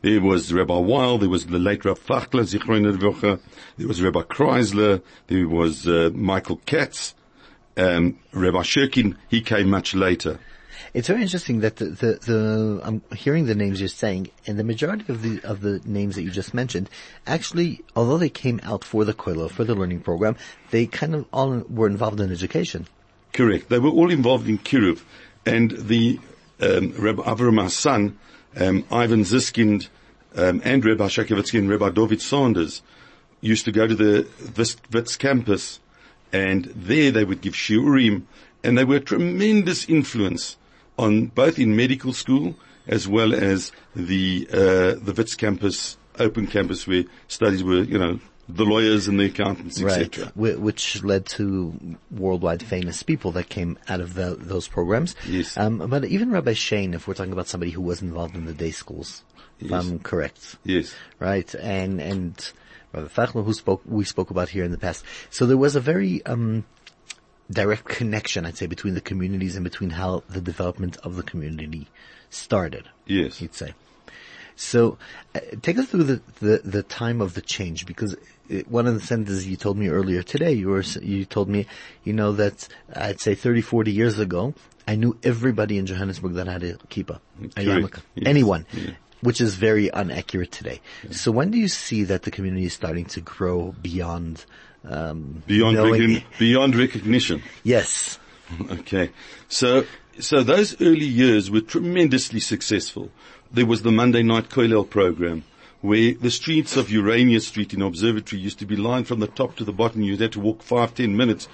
There 0.06 0.22
was 0.22 0.54
Rabbi 0.54 0.78
Weil, 0.78 1.18
there 1.18 1.30
was 1.30 1.48
the 1.48 1.58
late 1.58 1.84
Rav 1.84 2.00
Fachler, 2.00 2.44
Zichron 2.44 3.42
there 3.76 3.88
was 3.88 4.04
Rabbi 4.04 4.22
Kreisler, 4.22 5.02
there 5.26 5.48
was 5.48 5.88
uh, 5.88 6.12
Michael 6.14 6.58
Katz, 6.68 7.16
um, 7.76 8.20
Rabbi 8.32 8.60
Shirkin, 8.60 9.16
he 9.30 9.42
came 9.42 9.68
much 9.68 9.96
later. 9.96 10.38
It's 10.94 11.08
very 11.08 11.24
interesting 11.24 11.62
that 11.62 11.78
the, 11.78 11.86
the, 11.86 12.14
the, 12.24 12.82
I'm 12.84 13.02
hearing 13.16 13.48
the 13.48 13.56
names 13.56 13.80
you're 13.80 13.88
saying, 13.88 14.30
and 14.46 14.60
the 14.60 14.64
majority 14.64 15.12
of 15.12 15.24
the, 15.24 15.42
of 15.44 15.62
the 15.62 15.82
names 15.86 16.18
that 16.18 16.22
you 16.22 16.30
just 16.30 16.54
mentioned, 16.54 16.88
actually, 17.26 17.82
although 17.96 18.20
they 18.20 18.30
came 18.30 18.60
out 18.62 18.84
for 18.84 19.06
the 19.06 19.14
Kollel, 19.16 19.50
for 19.50 19.64
the 19.64 19.74
learning 19.74 20.02
program, 20.02 20.36
they 20.70 20.86
kind 20.86 21.16
of 21.16 21.26
all 21.34 21.64
were 21.68 21.88
involved 21.88 22.20
in 22.20 22.32
education. 22.32 22.86
Correct. 23.34 23.70
They 23.70 23.80
were 23.80 23.90
all 23.90 24.12
involved 24.12 24.48
in 24.48 24.60
Kiruv. 24.60 25.02
And 25.48 25.72
the 25.72 26.20
um, 26.62 26.92
Rabbi 26.92 27.24
Avram 27.24 27.68
son, 27.72 28.20
um, 28.56 28.86
Ivan 28.92 29.22
Ziskind, 29.22 29.90
um, 30.36 30.62
and 30.64 30.84
Rabbi 30.84 31.08
Shakovitsky 31.08 31.60
and 31.60 31.70
Rabbi 31.70 31.90
David 31.90 32.22
Sanders 32.22 32.82
used 33.42 33.66
to 33.66 33.72
go 33.72 33.88
to 33.88 33.96
the 33.96 34.28
Wits 34.92 35.16
campus, 35.16 35.80
and 36.32 36.66
there 36.76 37.12
they 37.12 37.24
would 37.24 37.42
give 37.42 37.54
shiurim, 37.54 38.24
and 38.64 38.78
they 38.78 38.84
were 38.84 38.98
a 38.98 39.02
tremendous 39.02 39.88
influence 39.88 40.58
on 40.98 41.28
both 41.28 41.60
in 41.60 41.76
medical 41.76 42.14
school 42.14 42.56
as 42.88 43.08
well 43.08 43.34
as 43.34 43.72
the 43.96 44.48
uh, 44.52 45.00
the 45.02 45.14
Wits 45.16 45.36
campus, 45.36 45.98
open 46.20 46.48
campus, 46.48 46.88
where 46.88 47.04
studies 47.28 47.64
were, 47.64 47.84
you 47.84 47.98
know, 47.98 48.20
the 48.48 48.64
lawyers 48.66 49.08
and 49.08 49.20
the 49.20 49.26
accountants, 49.26 49.82
etc. 49.82 50.28
Wh- 50.36 50.60
Which 50.62 51.04
led 51.04 51.26
to 51.28 51.98
worldwide 52.12 52.62
famous 52.64 53.02
people 53.04 53.32
that 53.34 53.50
came 53.50 53.78
out 53.90 54.02
of 54.02 54.14
the, 54.14 54.36
those 54.40 54.68
programs. 54.68 55.16
Yes. 55.28 55.58
Um, 55.58 55.80
but 55.90 56.06
even 56.06 56.32
Rabbi 56.32 56.54
Shane, 56.54 56.94
if 56.94 57.08
we're 57.08 57.16
talking 57.16 57.34
about 57.34 57.48
somebody 57.48 57.72
who 57.72 57.82
was 57.82 58.02
involved 58.02 58.36
in 58.36 58.46
the 58.46 58.54
day 58.54 58.72
schools, 58.72 59.24
if 59.60 59.70
Yes. 59.72 59.84
I'm 59.86 60.00
correct. 60.00 60.58
Yes. 60.64 60.94
right? 61.20 61.54
And 61.56 62.00
and 62.02 62.52
Rabbi 62.94 63.08
Fachler, 63.08 63.44
who 63.44 63.54
spoke 63.54 63.82
we 63.86 64.04
spoke 64.06 64.30
about 64.30 64.50
here 64.50 64.64
in 64.64 64.72
the 64.72 64.78
past. 64.78 65.04
So 65.30 65.46
there 65.46 65.58
was 65.58 65.76
a 65.76 65.82
very 65.82 66.26
um, 66.26 66.66
direct 67.52 67.86
connection, 67.86 68.46
I'd 68.46 68.58
say, 68.58 68.66
between 68.68 68.94
the 68.96 69.02
communities 69.02 69.56
and 69.56 69.64
between 69.64 69.92
how 69.92 70.24
the 70.30 70.42
development 70.42 70.98
of 71.04 71.16
the 71.16 71.24
community 71.24 71.88
started. 72.30 72.90
Yes. 73.06 73.42
You'd 73.42 73.54
say. 73.56 73.74
So, 74.56 74.98
uh, 75.36 75.40
take 75.62 75.78
us 75.78 75.88
through 75.88 76.04
the, 76.04 76.22
the, 76.40 76.62
the 76.64 76.84
time 76.84 77.22
of 77.22 77.34
the 77.34 77.42
change 77.42 77.86
because 77.86 78.16
it, 78.50 78.70
one 78.70 78.88
of 78.88 78.94
the 78.94 79.06
sentences 79.06 79.48
you 79.48 79.58
told 79.58 79.78
me 79.78 79.90
earlier 79.90 80.24
today, 80.24 80.54
you 80.54 80.70
were, 80.70 80.82
you 81.02 81.26
told 81.26 81.50
me, 81.50 81.66
you 82.04 82.14
know, 82.14 82.32
that 82.34 82.68
I'd 82.96 83.20
say 83.20 83.36
30, 83.36 83.62
40 83.62 83.92
years 83.92 84.18
ago, 84.20 84.54
I 84.88 84.96
knew 84.96 85.18
everybody 85.24 85.78
in 85.78 85.86
Johannesburg 85.88 86.34
that 86.34 86.48
had 86.48 86.64
a 86.64 86.74
kippah, 86.76 87.20
a 87.42 87.62
yarmulke, 87.62 88.02
Yes. 88.16 88.28
anyone, 88.28 88.66
Yeah. 88.72 88.92
which 89.22 89.42
is 89.42 89.56
very 89.56 89.90
inaccurate 89.94 90.52
today. 90.52 90.80
So 91.12 91.32
when 91.32 91.52
do 91.52 91.58
you 91.58 91.68
see 91.68 92.04
that 92.04 92.22
the 92.24 92.32
community 92.32 92.66
is 92.66 92.74
starting 92.74 93.06
to 93.06 93.22
grow 93.22 93.74
beyond, 93.82 94.46
um, 94.88 95.42
Beyond, 95.48 96.24
beyond 96.40 96.76
recognition. 96.76 97.42
Yes. 97.64 98.20
Okay. 98.70 99.10
So, 99.50 99.86
so 100.20 100.44
those 100.44 100.80
early 100.80 101.04
years 101.06 101.50
were 101.50 101.62
tremendously 101.62 102.40
successful. 102.40 103.10
There 103.56 103.66
was 103.66 103.84
the 103.84 103.92
Monday 103.94 104.22
night 104.22 104.50
Koilel 104.50 104.90
program 104.90 105.46
where 105.80 106.14
the 106.14 106.30
streets 106.30 106.76
of 106.76 106.92
Urania 106.92 107.40
Street 107.40 107.74
in 107.74 107.82
Observatory 107.82 108.42
used 108.42 108.60
to 108.60 108.66
be 108.66 108.76
lined 108.76 109.08
from 109.08 109.22
the 109.22 109.28
top 109.28 109.56
to 109.56 109.64
the 109.64 109.72
bottom. 109.72 110.02
You 110.02 110.18
had 110.18 110.34
to 110.34 110.42
walk 110.42 110.62
five, 110.62 110.94
ten 110.94 111.16
minutes 111.16 111.48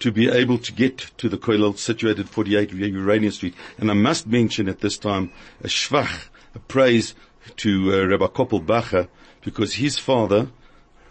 to 0.00 0.10
be 0.10 0.28
able 0.28 0.58
to 0.58 0.72
get 0.72 1.12
to 1.18 1.28
the 1.28 1.38
kollel 1.38 1.78
situated 1.78 2.28
48 2.28 2.72
Urania 2.72 3.30
Street. 3.30 3.54
And 3.78 3.88
I 3.88 3.94
must 3.94 4.26
mention 4.26 4.68
at 4.68 4.80
this 4.80 4.98
time 4.98 5.30
a 5.62 5.68
shvach, 5.68 6.26
a 6.56 6.58
praise 6.58 7.14
to 7.58 8.00
uh, 8.00 8.04
Rabbi 8.06 8.26
Koppel 8.26 8.66
Bacher, 8.66 9.06
because 9.42 9.74
his 9.74 9.96
father, 9.96 10.48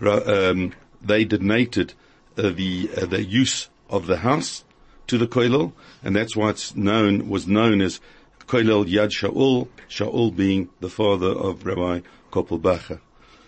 um, 0.01 0.73
they 1.01 1.23
donated 1.23 1.93
uh, 2.37 2.49
the 2.49 2.89
uh, 2.97 3.05
the 3.05 3.23
use 3.23 3.69
of 3.89 4.07
the 4.07 4.17
house 4.17 4.65
to 5.07 5.17
the 5.17 5.27
kollel, 5.27 5.71
and 6.03 6.13
that's 6.13 6.35
why 6.35 6.49
it's 6.49 6.75
known 6.75 7.29
was 7.29 7.47
known 7.47 7.79
as 7.79 8.01
kollel 8.47 8.85
Yad 8.85 9.09
Shaul. 9.09 9.67
Shaul 9.89 10.35
being 10.35 10.69
the 10.79 10.89
father 10.89 11.29
of 11.29 11.65
Rabbi 11.65 12.01
Koppel 12.31 12.59
Bacher. 12.59 12.99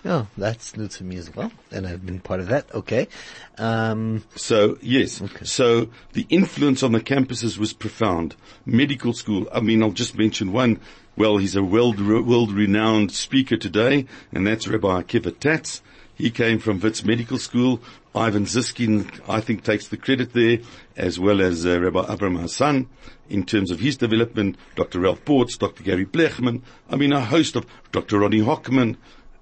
Oh, 0.08 0.28
that's 0.38 0.78
new 0.78 0.88
to 0.88 1.04
me 1.04 1.18
as 1.18 1.36
well, 1.36 1.52
and 1.72 1.88
I've 1.88 2.06
been 2.06 2.20
part 2.20 2.40
of 2.40 2.48
that. 2.50 2.72
Okay. 2.76 3.08
Um, 3.58 4.24
so 4.36 4.78
yes, 4.80 5.20
okay. 5.20 5.46
so 5.46 5.90
the 6.14 6.28
influence 6.30 6.84
on 6.84 6.92
the 6.92 7.00
campuses 7.00 7.58
was 7.58 7.74
profound. 7.74 8.36
Medical 8.68 9.14
school. 9.14 9.48
I 9.52 9.62
mean, 9.62 9.82
I'll 9.82 9.92
just 9.92 10.16
mention 10.16 10.52
one. 10.52 10.80
Well, 11.18 11.38
he's 11.38 11.56
a 11.56 11.64
world 11.64 12.00
world 12.00 12.52
renowned 12.52 13.14
speaker 13.14 13.58
today, 13.58 14.06
and 14.32 14.46
that's 14.46 14.68
Rabbi 14.68 15.02
Akiva 15.02 15.38
Tatz. 15.40 15.82
He 16.14 16.30
came 16.30 16.60
from 16.60 16.80
Wits 16.80 17.04
Medical 17.04 17.40
School. 17.40 17.82
Ivan 18.16 18.46
Ziskin, 18.46 19.20
I 19.28 19.42
think, 19.42 19.64
takes 19.64 19.90
the 19.90 19.98
credit 19.98 20.34
there, 20.34 20.60
as 20.96 21.20
well 21.20 21.42
as 21.42 21.66
uh, 21.66 21.80
Rabbi 21.80 22.12
Abraham 22.12 22.38
Hassan 22.38 22.90
in 23.30 23.46
terms 23.46 23.72
of 23.72 23.80
his 23.80 23.98
development. 23.98 24.58
Dr. 24.76 25.02
Ralph 25.02 25.26
Ports, 25.26 25.58
Dr. 25.58 25.84
Gary 25.84 26.06
Blechman. 26.06 26.62
I 26.90 26.96
mean, 26.96 27.12
a 27.12 27.20
host 27.20 27.56
of 27.56 27.66
Dr. 27.92 28.20
Ronnie 28.20 28.40
Hockman. 28.40 28.96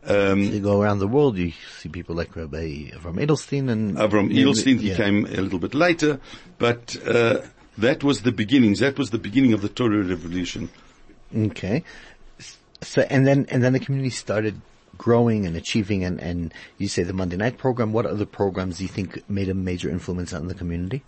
Um, 0.06 0.46
so 0.46 0.52
you 0.52 0.60
go 0.60 0.82
around 0.82 1.00
the 1.00 1.08
world, 1.08 1.38
you 1.38 1.54
see 1.80 1.88
people 1.88 2.16
like 2.16 2.36
Rabbi 2.36 2.90
Avram 2.92 3.26
Edelstein 3.26 3.70
and 3.70 3.96
Avram 3.96 4.34
Edelstein. 4.34 4.80
He 4.80 4.90
yeah. 4.90 4.98
came 4.98 5.26
a 5.26 5.40
little 5.42 5.60
bit 5.60 5.74
later, 5.74 6.20
but 6.58 6.98
uh, 7.08 7.40
that 7.78 8.04
was 8.04 8.24
the 8.24 8.34
beginnings. 8.34 8.80
That 8.80 8.98
was 8.98 9.12
the 9.12 9.18
beginning 9.18 9.54
of 9.54 9.62
the 9.62 9.70
Torah 9.70 10.04
revolution. 10.04 10.70
Okay. 11.36 11.84
So 12.82 13.04
and 13.04 13.26
then 13.26 13.46
and 13.50 13.64
then 13.64 13.72
the 13.72 13.80
community 13.80 14.10
started 14.10 14.60
growing 15.04 15.46
and 15.46 15.58
achieving 15.58 16.06
and, 16.06 16.18
and 16.22 16.54
you 16.78 16.88
say 16.88 17.04
the 17.04 17.12
Monday 17.12 17.36
night 17.36 17.58
program, 17.58 17.92
what 17.92 18.06
other 18.06 18.26
programs 18.26 18.78
do 18.78 18.84
you 18.84 18.88
think 18.88 19.30
made 19.30 19.50
a 19.50 19.54
major 19.54 19.90
influence 19.90 20.32
on 20.32 20.48
the 20.48 20.54
community? 20.54 21.04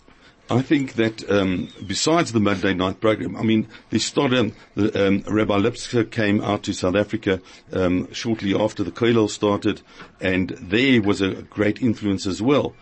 I 0.50 0.60
think 0.60 0.92
that 0.92 1.28
um, 1.30 1.70
besides 1.86 2.32
the 2.32 2.38
Monday 2.38 2.74
night 2.74 3.00
program, 3.00 3.34
I 3.36 3.42
mean, 3.42 3.66
they 3.90 3.98
started. 3.98 4.54
Um, 4.76 5.24
Rabbi 5.26 5.56
Lipsker 5.58 6.08
came 6.08 6.40
out 6.42 6.62
to 6.64 6.74
South 6.74 6.94
Africa 6.94 7.40
um, 7.72 8.12
shortly 8.12 8.54
after 8.54 8.84
the 8.84 8.92
Kollel 8.92 9.30
started, 9.30 9.80
and 10.20 10.50
there 10.50 11.00
was 11.00 11.20
a 11.22 11.42
great 11.42 11.80
influence 11.82 12.26
as 12.26 12.40
well. 12.40 12.74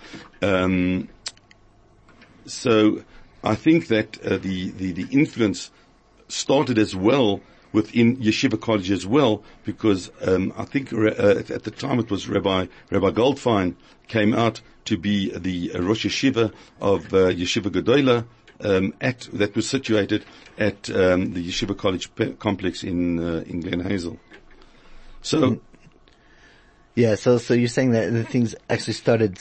Um, 0.43 1.09
so 2.45 3.03
I 3.43 3.55
think 3.55 3.87
that 3.87 4.21
uh, 4.27 4.37
the, 4.37 4.73
the 4.73 4.93
the 4.93 5.07
influence 5.11 5.71
started 6.29 6.77
as 6.77 6.95
well 6.95 7.41
within 7.75 8.17
Yeshiva 8.19 8.59
College 8.59 8.91
as 8.93 9.05
well, 9.05 9.43
because 9.65 10.11
um, 10.23 10.55
I 10.57 10.65
think 10.65 10.93
uh, 10.93 11.09
at 11.09 11.65
the 11.65 11.71
time 11.71 11.99
it 11.99 12.11
was 12.11 12.29
Rabbi 12.29 12.69
Rabbi 12.91 13.11
Goldfein 13.11 13.75
came 14.09 14.33
out 14.33 14.63
to 14.87 14.97
be 14.97 15.37
the 15.37 15.73
Rosh 15.81 16.07
Yeshiva 16.07 16.53
of 16.81 17.13
uh, 17.13 17.33
Yeshiva 17.33 17.71
Gedola, 17.71 18.25
um, 18.61 18.95
at, 19.01 19.29
that 19.33 19.57
was 19.57 19.69
situated 19.69 20.25
at 20.57 20.89
um, 20.91 21.35
the 21.35 21.47
Yeshiva 21.47 21.77
College 21.77 22.11
complex 22.39 22.85
in 22.85 23.19
uh, 23.19 23.43
in 23.47 23.61
Glen 23.61 23.81
Hazel. 23.81 24.19
So, 25.23 25.61
yeah. 26.95 27.17
So, 27.17 27.39
so 27.39 27.55
you're 27.55 27.69
saying 27.69 27.91
that 27.91 28.13
the 28.13 28.25
things 28.25 28.55
actually 28.71 28.95
started. 28.95 29.39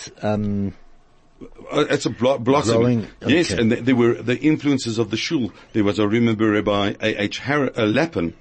Um, 1.71 1.79
uh, 1.79 1.85
it's 1.89 2.05
a 2.05 2.09
blo- 2.09 2.39
blossoming. 2.39 3.07
Okay. 3.21 3.35
Yes, 3.35 3.51
and 3.51 3.71
th- 3.71 3.83
there 3.83 3.95
were 3.95 4.13
the 4.13 4.39
influences 4.39 4.97
of 4.97 5.09
the 5.09 5.17
shul. 5.17 5.51
There 5.73 5.83
was, 5.83 6.00
I 6.00 6.03
remember, 6.03 6.51
Rabbi 6.51 6.95
A. 7.01 7.23
H. 7.23 7.39
Har- 7.39 7.71
uh, 7.77 7.85
Lappin, 7.85 8.33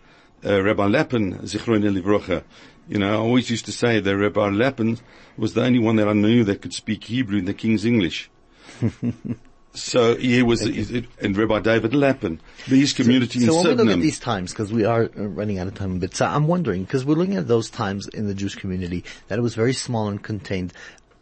uh, 0.45 0.63
Rabbi 0.63 0.87
Lappin, 0.87 1.39
Zichron 1.41 1.83
Livrocha, 1.83 2.45
you 2.89 2.99
know, 2.99 3.11
I 3.13 3.17
always 3.17 3.49
used 3.49 3.65
to 3.67 3.73
say 3.73 4.01
that 4.01 4.17
Rabbi 4.17 4.49
Lappin 4.51 4.99
was 5.37 5.55
the 5.55 5.65
only 5.65 5.79
one 5.79 5.97
that 5.97 6.09
I 6.09 6.13
knew 6.13 6.45
that 6.45 6.63
could 6.63 6.75
speak 6.75 7.05
Hebrew 7.05 7.39
in 7.39 7.45
the 7.45 7.55
King's 7.55 7.85
English. 7.85 8.31
so 9.75 10.17
he 10.17 10.43
was, 10.43 10.63
and 10.63 11.37
Rabbi 11.37 11.61
David 11.61 11.95
Lappin, 11.95 12.41
these 12.69 12.93
community 12.93 13.41
so, 13.41 13.63
so 13.63 13.71
in 13.71 13.79
when 13.79 13.79
we 13.79 13.85
look 13.85 13.99
at 13.99 14.03
these 14.03 14.19
times, 14.19 14.53
because 14.53 14.73
we 14.73 14.85
are 14.85 15.05
uh, 15.05 15.29
running 15.29 15.59
out 15.59 15.69
of 15.69 15.75
time 15.75 15.97
a 15.97 15.99
bit, 15.99 16.15
so 16.17 16.27
I'm 16.27 16.49
wondering, 16.49 16.83
because 16.85 17.05
we're 17.05 17.15
looking 17.15 17.37
at 17.37 17.49
those 17.49 17.71
times 17.71 18.09
in 18.09 18.27
the 18.27 18.35
Jewish 18.35 18.57
community, 18.57 19.05
that 19.29 19.39
it 19.39 19.43
was 19.43 19.55
very 19.55 19.73
small 19.73 20.09
and 20.09 20.23
contained, 20.23 20.73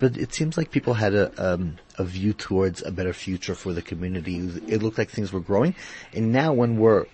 but 0.01 0.17
it 0.17 0.35
seems 0.35 0.57
like 0.57 0.73
people 0.73 0.95
had 0.95 1.15
a, 1.15 1.33
um, 1.53 1.77
a 1.97 2.05
view 2.05 2.33
towards 2.33 2.83
a 2.83 2.91
better 2.91 3.13
future 3.13 3.55
for 3.55 3.73
the 3.73 3.83
community. 3.83 4.39
It 4.67 4.83
looked 4.83 4.99
like 4.99 5.11
things 5.11 5.33
were 5.33 5.41
growing, 5.41 5.77
and 6.13 6.33
now 6.33 6.53
when 6.53 6.79
we're 6.79 7.07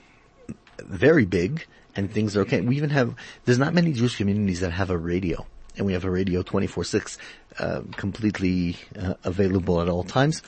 very 0.79 1.27
big, 1.27 1.67
and 1.95 2.13
things 2.13 2.37
are 2.37 2.43
okay. 2.43 2.61
We 2.61 2.77
even 2.77 2.91
have, 2.91 3.15
there's 3.45 3.59
not 3.59 3.75
many 3.75 3.93
Jewish 3.93 4.17
communities 4.17 4.61
that 4.61 4.71
have 4.71 4.91
a 4.91 4.99
radio 4.99 5.47
and 5.77 5.87
we 5.87 5.93
have 5.93 6.05
a 6.05 6.11
radio 6.11 6.43
24-6, 6.43 7.19
uh, 7.59 7.83
completely 7.97 8.77
uh, 8.99 9.15
available 9.25 9.81
at 9.81 9.89
all 9.89 10.05
times. 10.05 10.43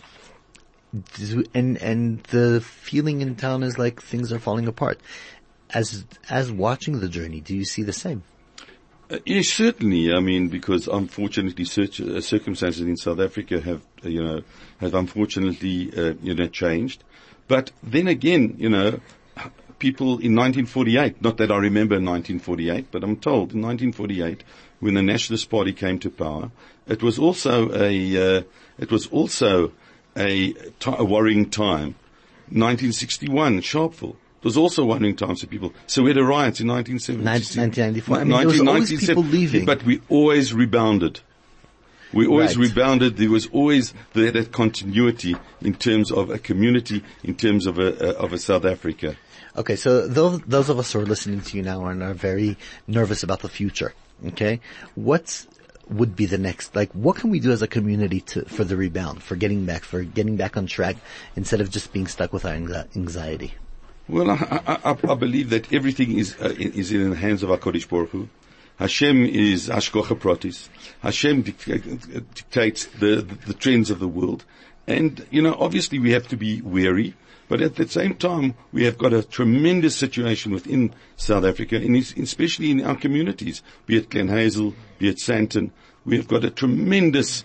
And, 1.54 1.76
and 1.78 2.22
the 2.24 2.60
feeling 2.62 3.20
in 3.20 3.36
town 3.36 3.62
is 3.62 3.78
like 3.78 4.00
things 4.00 4.32
are 4.32 4.38
falling 4.38 4.66
apart. 4.66 5.00
As, 5.70 6.06
as 6.30 6.50
watching 6.50 7.00
the 7.00 7.08
journey, 7.08 7.40
do 7.40 7.54
you 7.54 7.66
see 7.66 7.82
the 7.82 7.92
same? 7.92 8.22
Uh, 9.10 9.18
yes, 9.24 9.48
certainly. 9.48 10.12
I 10.12 10.20
mean, 10.20 10.48
because 10.48 10.86
unfortunately, 10.86 11.64
uh, 11.64 12.20
circumstances 12.20 12.82
in 12.82 12.96
South 12.96 13.20
Africa 13.20 13.60
have, 13.60 13.82
uh, 14.04 14.08
you 14.08 14.22
know, 14.22 14.42
have 14.80 14.94
unfortunately, 14.94 15.90
uh, 15.96 16.14
you 16.22 16.34
know, 16.34 16.46
changed. 16.48 17.04
But 17.46 17.70
then 17.82 18.06
again, 18.06 18.56
you 18.58 18.68
know, 18.68 19.00
people 19.78 20.18
in 20.18 20.34
1948, 20.34 21.22
not 21.22 21.38
that 21.38 21.50
I 21.50 21.56
remember 21.56 21.94
1948, 21.94 22.90
but 22.90 23.02
I'm 23.02 23.16
told 23.16 23.54
in 23.54 23.62
1948, 23.62 24.44
when 24.80 24.94
the 24.94 25.02
Nationalist 25.02 25.48
Party 25.48 25.72
came 25.72 25.98
to 26.00 26.10
power, 26.10 26.50
it 26.86 27.02
was 27.02 27.18
also 27.18 27.72
a, 27.72 28.38
uh, 28.38 28.42
it 28.78 28.90
was 28.90 29.06
also 29.06 29.72
a, 30.16 30.52
t- 30.52 30.94
a 30.98 31.04
worrying 31.04 31.48
time. 31.48 31.94
1961, 32.50 33.60
Sharpeville. 33.60 34.16
Was 34.42 34.56
also 34.56 34.84
worrying 34.84 35.16
times 35.16 35.40
for 35.40 35.48
people. 35.48 35.72
So 35.86 36.02
we 36.02 36.10
had 36.10 36.18
a 36.18 36.24
riot 36.24 36.60
in 36.60 36.68
1970. 36.68 37.24
1994. 37.24 38.16
I 38.16 38.24
mean, 38.24 38.32
1997, 38.32 39.16
people 39.16 39.30
leaving. 39.30 39.64
But 39.64 39.84
we 39.84 40.00
always 40.08 40.54
rebounded. 40.54 41.20
We 42.12 42.26
always 42.26 42.56
right. 42.56 42.68
rebounded. 42.68 43.16
There 43.16 43.30
was 43.30 43.48
always 43.48 43.92
the, 44.14 44.30
that 44.30 44.52
continuity 44.52 45.36
in 45.60 45.74
terms 45.74 46.10
of 46.10 46.30
a 46.30 46.38
community, 46.38 47.04
in 47.22 47.34
terms 47.34 47.66
of 47.66 47.78
a, 47.78 47.88
a 47.88 48.10
of 48.12 48.32
a 48.32 48.38
South 48.38 48.64
Africa. 48.64 49.16
Okay, 49.56 49.76
so 49.76 50.06
those, 50.06 50.40
those 50.42 50.68
of 50.68 50.78
us 50.78 50.92
who 50.92 51.00
are 51.00 51.06
listening 51.06 51.40
to 51.40 51.56
you 51.56 51.62
now 51.62 51.86
and 51.86 52.02
are 52.02 52.14
very 52.14 52.56
nervous 52.86 53.22
about 53.22 53.40
the 53.40 53.48
future, 53.48 53.92
okay, 54.28 54.60
what 54.94 55.46
would 55.88 56.14
be 56.14 56.26
the 56.26 56.38
next, 56.38 56.76
like 56.76 56.92
what 56.92 57.16
can 57.16 57.30
we 57.30 57.40
do 57.40 57.50
as 57.50 57.60
a 57.60 57.66
community 57.66 58.20
to, 58.20 58.44
for 58.44 58.64
the 58.64 58.76
rebound, 58.76 59.22
for 59.22 59.36
getting 59.36 59.64
back, 59.64 59.82
for 59.82 60.02
getting 60.02 60.36
back 60.36 60.56
on 60.56 60.66
track 60.66 60.96
instead 61.34 61.60
of 61.60 61.70
just 61.70 61.92
being 61.92 62.06
stuck 62.06 62.32
with 62.32 62.44
our 62.44 62.52
anxiety? 62.52 63.54
Well, 64.08 64.30
I, 64.30 64.78
I, 64.84 64.96
I 65.08 65.14
believe 65.14 65.50
that 65.50 65.72
everything 65.72 66.18
is, 66.18 66.34
uh, 66.40 66.54
is 66.58 66.92
in 66.92 67.10
the 67.10 67.16
hands 67.16 67.42
of 67.42 67.50
HaKadosh 67.50 67.88
Baruch 67.88 68.10
Hu. 68.10 68.28
Hashem 68.76 69.26
is 69.26 69.68
Hashgocha 69.68 70.18
Pratis. 70.18 70.68
Hashem 71.00 71.42
dictates 71.42 72.86
the, 72.86 73.16
the, 73.16 73.34
the 73.46 73.54
trends 73.54 73.90
of 73.90 73.98
the 73.98 74.08
world. 74.08 74.44
And, 74.86 75.26
you 75.30 75.42
know, 75.42 75.54
obviously 75.58 75.98
we 75.98 76.12
have 76.12 76.28
to 76.28 76.36
be 76.36 76.62
wary 76.62 77.14
but 77.48 77.62
at 77.62 77.76
the 77.76 77.88
same 77.88 78.14
time, 78.14 78.54
we 78.72 78.84
have 78.84 78.98
got 78.98 79.14
a 79.14 79.22
tremendous 79.22 79.96
situation 79.96 80.52
within 80.52 80.94
South 81.16 81.44
Africa, 81.44 81.76
and 81.76 81.96
especially 81.96 82.70
in 82.70 82.84
our 82.84 82.94
communities, 82.94 83.62
be 83.86 83.96
it 83.96 84.10
Glen 84.10 84.28
Hazel, 84.28 84.74
be 84.98 85.08
it 85.08 85.16
Sandton. 85.16 85.70
We 86.04 86.18
have 86.18 86.28
got 86.28 86.44
a 86.44 86.50
tremendous, 86.50 87.44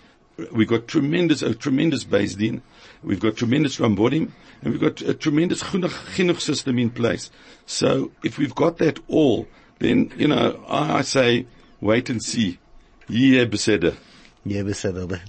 we've 0.52 0.68
got 0.68 0.88
tremendous, 0.88 1.40
a 1.40 1.54
tremendous 1.54 2.04
Beis 2.04 2.36
Din. 2.36 2.62
We've 3.04 3.20
got 3.20 3.36
tremendous 3.36 3.76
Rambodim, 3.76 4.30
and 4.62 4.72
we've 4.72 4.80
got 4.80 5.00
a 5.02 5.14
tremendous 5.14 5.62
chinuch 5.62 6.40
system 6.40 6.78
in 6.78 6.90
place. 6.90 7.30
So 7.66 8.12
if 8.24 8.38
we've 8.38 8.54
got 8.54 8.78
that 8.78 8.98
all, 9.08 9.46
then, 9.78 10.12
you 10.16 10.28
know, 10.28 10.64
I, 10.66 10.98
I 10.98 11.02
say, 11.02 11.46
wait 11.80 12.08
and 12.08 12.22
see. 12.22 12.58
Yeah, 13.08 13.44
beseder. 13.44 13.96
Yeah, 14.44 14.62
beseder. 14.62 15.20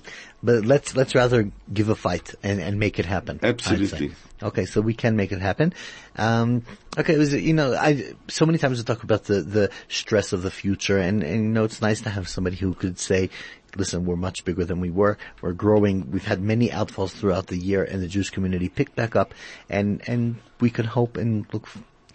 But 0.42 0.66
let's, 0.66 0.96
let's 0.96 1.16
rather 1.16 1.52
give 1.74 1.90
a 1.90 1.96
fight 1.96 2.34
and, 2.44 2.62
and 2.62 2.80
make 2.80 3.00
it 3.00 3.06
happen. 3.06 3.40
Absolutely. 3.44 4.14
Okay, 4.44 4.66
so 4.66 4.82
we 4.82 4.94
can 4.94 5.16
make 5.16 5.32
it 5.32 5.42
happen. 5.42 5.74
Um, 6.18 6.64
okay, 6.98 7.14
it 7.14 7.18
was, 7.18 7.34
you 7.34 7.54
know, 7.54 7.74
I, 7.74 8.14
so 8.28 8.46
many 8.46 8.58
times 8.58 8.78
we 8.78 8.84
talk 8.84 9.04
about 9.04 9.24
the, 9.24 9.42
the 9.42 9.72
stress 9.88 10.34
of 10.34 10.44
the 10.44 10.52
future 10.52 10.98
and, 10.98 11.24
and, 11.24 11.44
you 11.44 11.50
know, 11.50 11.64
it's 11.64 11.82
nice 11.82 12.02
to 12.02 12.10
have 12.10 12.28
somebody 12.28 12.58
who 12.58 12.74
could 12.74 13.00
say, 13.00 13.30
listen, 13.76 14.06
we're 14.06 14.16
much 14.16 14.46
bigger 14.46 14.66
than 14.66 14.80
we 14.80 14.90
were. 14.90 15.18
We're 15.42 15.54
growing. 15.54 16.12
We've 16.12 16.26
had 16.26 16.42
many 16.42 16.70
outfalls 16.70 17.12
throughout 17.12 17.48
the 17.48 17.58
year 17.58 17.84
and 17.84 18.02
the 18.02 18.08
Jewish 18.08 18.30
community 18.30 18.70
picked 18.70 18.96
back 18.96 19.16
up 19.16 19.34
and, 19.70 20.02
and 20.08 20.38
we 20.60 20.70
can 20.70 20.86
hope 20.86 21.18
and 21.18 21.46
look 21.54 21.68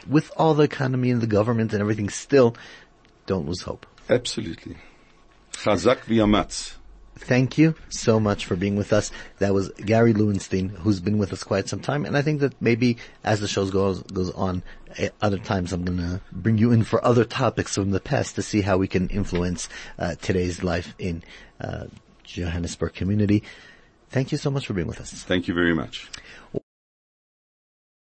with 0.08 0.30
all 0.36 0.54
the 0.54 0.64
economy 0.64 1.10
and 1.10 1.20
the 1.20 1.26
government 1.26 1.72
and 1.72 1.80
everything 1.80 2.08
still, 2.08 2.56
don't 3.26 3.46
lose 3.46 3.62
hope. 3.62 3.86
Absolutely. 4.08 4.76
Chazak 5.52 6.00
v'yamatz. 6.00 6.79
Thank 7.16 7.58
you 7.58 7.74
so 7.90 8.18
much 8.18 8.46
for 8.46 8.56
being 8.56 8.76
with 8.76 8.92
us. 8.92 9.10
That 9.38 9.52
was 9.52 9.68
Gary 9.70 10.14
Lewenstein, 10.14 10.70
who's 10.70 11.00
been 11.00 11.18
with 11.18 11.32
us 11.32 11.44
quite 11.44 11.68
some 11.68 11.80
time, 11.80 12.06
and 12.06 12.16
I 12.16 12.22
think 12.22 12.40
that 12.40 12.60
maybe 12.62 12.96
as 13.24 13.40
the 13.40 13.48
show 13.48 13.68
goes 13.68 14.02
goes 14.02 14.30
on, 14.32 14.62
eh, 14.96 15.10
other 15.20 15.38
times 15.38 15.72
I'm 15.72 15.84
gonna 15.84 16.22
bring 16.32 16.56
you 16.56 16.72
in 16.72 16.82
for 16.84 17.04
other 17.04 17.24
topics 17.24 17.74
from 17.74 17.90
the 17.90 18.00
past 18.00 18.36
to 18.36 18.42
see 18.42 18.62
how 18.62 18.78
we 18.78 18.88
can 18.88 19.08
influence 19.08 19.68
uh, 19.98 20.14
today's 20.22 20.62
life 20.62 20.94
in 20.98 21.22
uh, 21.60 21.86
Johannesburg 22.24 22.94
community. 22.94 23.42
Thank 24.08 24.32
you 24.32 24.38
so 24.38 24.50
much 24.50 24.66
for 24.66 24.72
being 24.72 24.88
with 24.88 25.00
us. 25.00 25.12
Thank 25.12 25.46
you 25.46 25.54
very 25.54 25.74
much. 25.74 26.08